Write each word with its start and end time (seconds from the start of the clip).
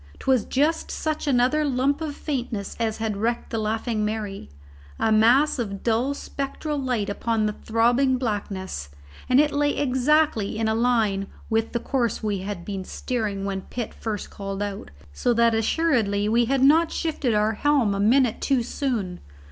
'Twas 0.17 0.45
just 0.45 0.89
such 0.89 1.27
another 1.27 1.63
lump 1.63 2.01
of 2.01 2.15
faintness 2.15 2.75
as 2.79 2.97
had 2.97 3.15
wrecked 3.17 3.51
the 3.51 3.59
Laughing 3.59 4.03
Mary, 4.03 4.49
a 4.97 5.11
mass 5.11 5.59
of 5.59 5.83
dull 5.83 6.15
spectral 6.15 6.75
light 6.79 7.07
upon 7.07 7.45
the 7.45 7.53
throbbing 7.53 8.17
blackness, 8.17 8.89
and 9.29 9.39
it 9.39 9.51
lay 9.51 9.77
exactly 9.77 10.57
in 10.57 10.67
a 10.67 10.73
line 10.73 11.27
with 11.51 11.71
the 11.71 11.79
course 11.79 12.23
we 12.23 12.39
had 12.39 12.65
been 12.65 12.83
steering 12.83 13.45
when 13.45 13.61
Pitt 13.61 13.93
first 13.93 14.31
called 14.31 14.63
out, 14.63 14.89
so 15.13 15.35
that 15.35 15.53
assuredly 15.53 16.27
we 16.27 16.45
had 16.45 16.63
not 16.63 16.91
shifted 16.91 17.35
our 17.35 17.51
helm 17.53 17.93
a 17.93 17.99
minute 17.99 18.41
too 18.41 18.63
soon. 18.63 19.19